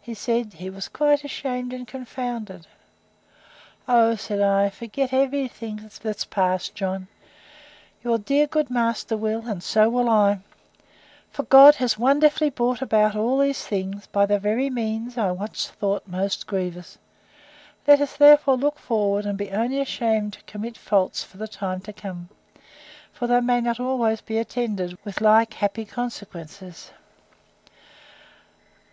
He 0.00 0.14
said, 0.14 0.52
he 0.52 0.70
was 0.70 0.86
quite 0.86 1.24
ashamed 1.24 1.72
and 1.72 1.84
confounded. 1.84 2.68
O, 3.88 4.14
said 4.14 4.40
I, 4.40 4.70
forget 4.70 5.12
every 5.12 5.48
thing 5.48 5.80
that's 6.00 6.24
past, 6.26 6.76
John!—Your 6.76 8.18
dear 8.18 8.46
good 8.46 8.70
master 8.70 9.16
will, 9.16 9.48
and 9.48 9.64
so 9.64 9.88
will 9.90 10.08
I. 10.08 10.38
For 11.32 11.42
God 11.42 11.74
has 11.74 11.98
wonderfully 11.98 12.50
brought 12.50 12.82
about 12.82 13.16
all 13.16 13.36
these 13.38 13.66
things, 13.66 14.06
by 14.06 14.26
the 14.26 14.38
very 14.38 14.70
means 14.70 15.18
I 15.18 15.32
once 15.32 15.66
thought 15.68 16.06
most 16.06 16.46
grievous. 16.46 16.96
Let 17.84 18.00
us, 18.00 18.14
therefore, 18.14 18.56
look 18.56 18.78
forward, 18.78 19.26
and 19.26 19.36
be 19.36 19.50
only 19.50 19.80
ashamed 19.80 20.34
to 20.34 20.42
commit 20.44 20.78
faults 20.78 21.24
for 21.24 21.36
the 21.36 21.48
time 21.48 21.80
to 21.80 21.92
come: 21.92 22.28
for 23.12 23.26
they 23.26 23.40
may 23.40 23.60
not 23.60 23.80
always 23.80 24.20
be 24.20 24.38
attended 24.38 24.96
with 25.04 25.20
like 25.20 25.54
happy 25.54 25.84
consequences. 25.84 26.92